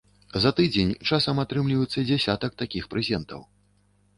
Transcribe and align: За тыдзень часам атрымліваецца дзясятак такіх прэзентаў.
За 0.43 0.51
тыдзень 0.59 0.93
часам 1.09 1.41
атрымліваецца 1.43 2.07
дзясятак 2.09 2.51
такіх 2.63 2.83
прэзентаў. 2.95 3.49